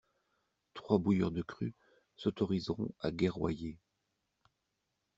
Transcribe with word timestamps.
Trois 0.73 0.97
bouilleurs 0.97 1.29
de 1.29 1.43
cru 1.43 1.75
s'autoriseront 2.15 2.91
à 3.01 3.11
guerroyer. 3.11 3.77